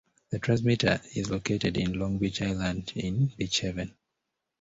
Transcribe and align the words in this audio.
The 0.31 0.39
transmitter 0.39 0.99
is 1.15 1.29
located 1.29 1.77
in 1.77 1.93
Long 1.99 2.17
Beach 2.17 2.41
Island 2.41 2.91
in 2.95 3.27
Beach 3.37 3.59
Haven. 3.59 3.93